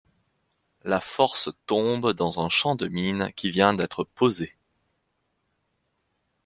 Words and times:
La 0.83 0.99
force 0.99 1.49
tombe 1.67 2.13
dans 2.13 2.43
un 2.43 2.49
champ 2.49 2.73
de 2.73 2.87
mines 2.87 3.31
qui 3.35 3.51
vient 3.51 3.75
d'être 3.75 4.03
posée. 4.03 4.57